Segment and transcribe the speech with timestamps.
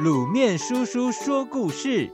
[0.00, 2.10] 卤面叔叔说故事：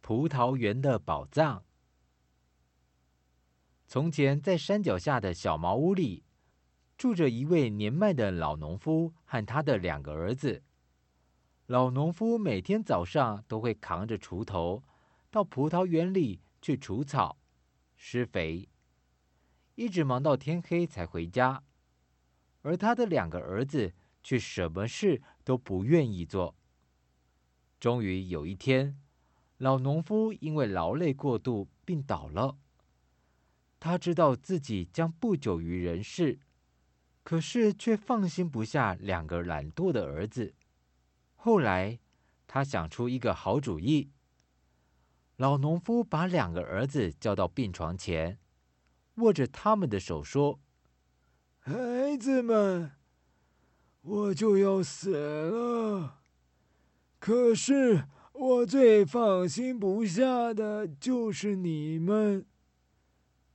[0.00, 1.64] 葡萄园的宝藏。
[3.88, 6.22] 从前，在山脚下的小茅屋里，
[6.96, 10.62] 住着一位年迈的老农夫和他的两个儿子。
[11.66, 14.84] 老农夫每天早上都会扛着锄头
[15.32, 17.36] 到葡萄园里去除草、
[17.96, 18.68] 施肥。
[19.76, 21.62] 一直忙到天黑才回家，
[22.62, 26.56] 而他的两个儿子却什么事都不愿意做。
[27.78, 28.98] 终于有一天，
[29.58, 32.58] 老农夫因为劳累过度病倒了。
[33.78, 36.40] 他知道自己将不久于人世，
[37.22, 40.54] 可是却放心不下两个懒惰的儿子。
[41.34, 42.00] 后来，
[42.46, 44.10] 他想出一个好主意。
[45.36, 48.38] 老农夫把两个儿子叫到病床前。
[49.16, 50.60] 握着他们的手说
[51.60, 52.92] ：“孩子们，
[54.02, 56.20] 我就要死了。
[57.18, 62.44] 可是我最放心不下的就是你们，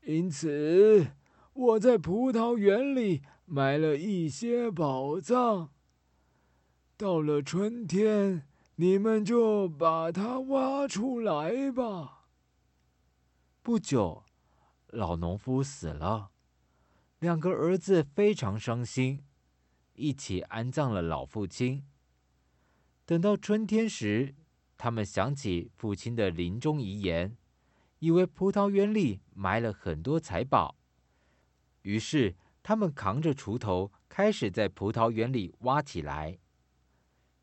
[0.04, 1.08] 因此
[1.54, 5.70] 我在葡萄园里埋了一些宝藏。
[6.98, 12.26] 到了春天，你们就把它挖出来吧。”
[13.62, 14.21] 不久。
[14.92, 16.32] 老农夫死了，
[17.20, 19.24] 两个儿子非常伤心，
[19.94, 21.86] 一起安葬了老父亲。
[23.06, 24.36] 等到春天时，
[24.78, 27.38] 他们想起父亲的临终遗言，
[28.00, 30.76] 以为葡萄园里埋了很多财宝，
[31.84, 36.38] 于是他们扛着锄头开始在葡萄园里挖起来。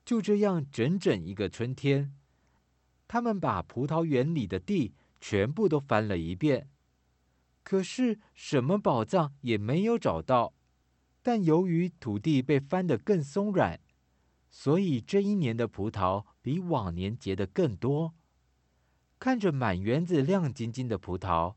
[0.04, 2.14] 就这样，整整一个春天，
[3.06, 6.68] 他们把葡萄园里的地全部都翻了一遍。
[7.68, 10.54] 可是什么宝藏也没有找到，
[11.22, 13.78] 但由于土地被翻得更松软，
[14.48, 18.14] 所以这一年的葡萄比往年结得更多。
[19.18, 21.56] 看着满园子亮晶晶的葡萄，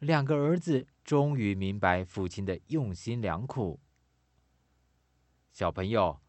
[0.00, 3.80] 两个儿子终于明白父亲的用心良苦。
[5.50, 6.20] 小朋友，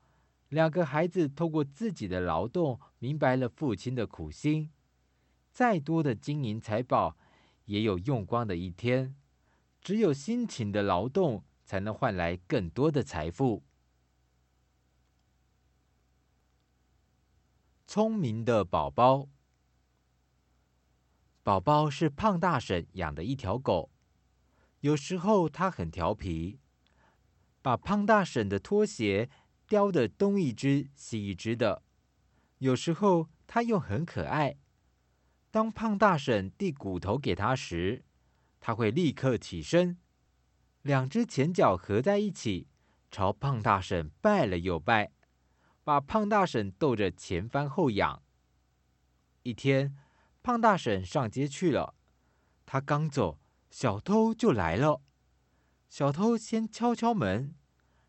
[0.48, 4.72] 两个孩子透过自己的劳动，明白了父亲的苦心。
[5.52, 7.18] 再多的金银财宝，
[7.66, 9.16] 也有用光的一天，
[9.82, 13.64] 只有辛勤的劳动，才能换来更多的财富。
[17.86, 19.30] 聪明的宝宝，
[21.44, 23.92] 宝宝是胖大婶养的一条狗，
[24.80, 26.60] 有时候它很调皮，
[27.62, 29.30] 把胖大婶的拖鞋
[29.68, 31.84] 叼得东一只西一只的。
[32.58, 34.58] 有时候它又很可爱。
[35.54, 38.04] 当胖大婶递骨头给他时，
[38.60, 40.00] 他会立刻起身，
[40.82, 42.68] 两只前脚合在一起，
[43.12, 45.12] 朝胖大婶拜了又拜，
[45.84, 48.24] 把胖大婶逗着前翻后仰。
[49.44, 49.96] 一天，
[50.42, 51.94] 胖大婶上街去了，
[52.66, 55.04] 他刚走，小偷就来了。
[55.88, 57.54] 小偷先敲敲门，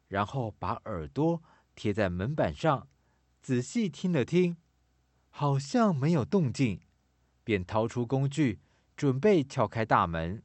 [0.08, 1.42] 然后把耳朵
[1.74, 2.88] 贴在门板上，
[3.42, 4.56] 仔细听了听，
[5.28, 6.80] 好像没有动静。
[7.44, 8.58] 便掏出工具，
[8.96, 10.42] 准备撬开大门。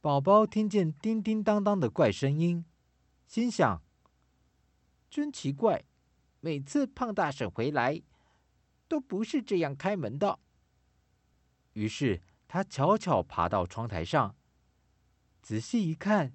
[0.00, 2.64] 宝宝听见叮叮当当的怪声音，
[3.26, 3.82] 心想：
[5.10, 5.84] 真奇怪，
[6.40, 8.00] 每次胖大婶回来，
[8.88, 10.38] 都不是这样开门的。
[11.74, 14.34] 于是他悄悄爬到窗台上，
[15.40, 16.34] 仔细一看，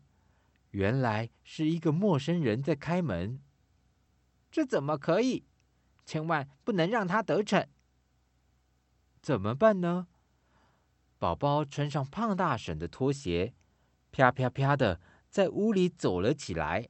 [0.71, 3.41] 原来是一个陌生人在开门。
[4.49, 5.45] 这怎么可以？
[6.05, 7.67] 千万不能让他得逞！
[9.27, 10.07] 怎么办呢？
[11.17, 13.53] 宝宝穿上胖大婶的拖鞋，
[14.09, 16.87] 啪啪啪的在屋里走了起来。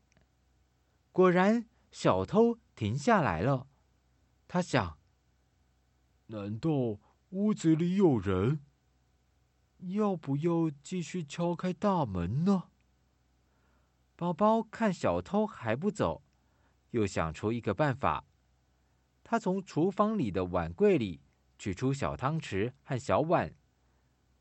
[1.12, 3.66] 果然，小偷停下来了。
[4.48, 5.00] 他想：
[6.28, 7.00] 难道
[7.30, 8.60] 屋子里有人？
[9.80, 12.66] 要不要继续敲开大门呢？
[14.16, 16.22] 宝宝看小偷还不走，
[16.92, 18.26] 又想出一个办法。
[19.24, 21.24] 他从厨房里的碗柜里。
[21.58, 23.54] 取出小汤匙和小碗，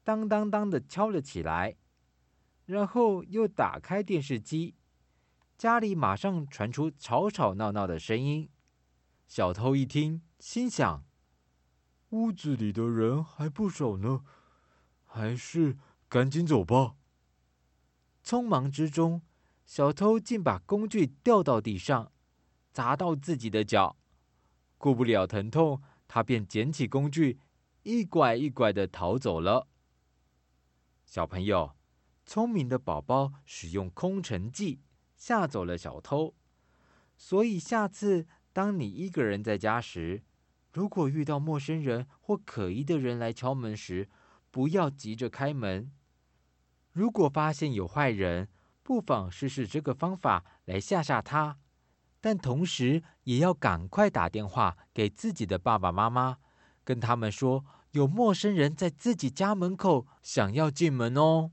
[0.05, 1.77] 当当当的敲了起来，
[2.67, 4.75] 然后又打开电视机，
[5.57, 8.49] 家里马上传出吵吵闹闹的声音。
[9.27, 11.05] 小偷一听，心想：
[12.11, 14.23] 屋子里的人还不少呢，
[15.05, 15.77] 还是
[16.09, 16.97] 赶紧走吧。
[18.23, 19.23] 匆忙之中，
[19.65, 22.13] 小偷竟把工具掉到地上，
[22.73, 23.97] 砸到自己的脚，
[24.79, 25.83] 顾不了疼痛。
[26.09, 27.41] 他便捡起工具，
[27.83, 29.69] 一拐一拐的逃走了。
[31.05, 31.77] 小朋友，
[32.25, 34.81] 聪明的宝宝使用空城计
[35.15, 36.35] 吓走了小偷。
[37.17, 40.23] 所以下次当你一个人在家时，
[40.73, 44.09] 如果遇到陌生人或可疑的人来敲门时，
[44.51, 45.93] 不要急着开门。
[46.93, 48.49] 如果发现有坏人，
[48.83, 51.59] 不妨试试这个方法来吓吓他。
[52.21, 56.39] 但同时也要赶快打电话给自己的爸爸妈妈，
[56.85, 61.51] 跟他们说有陌生人在自己家门口想要进门哦。